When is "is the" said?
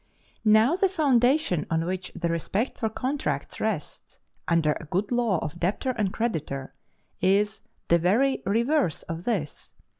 7.21-7.99